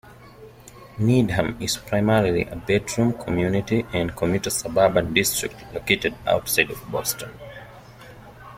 [0.97, 7.29] Needham is primarily a bedroom community and commuter suburban district located outside of Boston.